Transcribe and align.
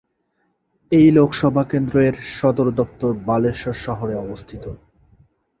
এই 0.91 1.07
লোকসভা 1.11 1.63
কেন্দ্রর 1.63 2.15
সদর 2.31 2.67
দফতর 2.79 3.11
বালেশ্বর 3.27 3.75
শহরে 3.85 4.15
অবস্থিত। 4.17 4.63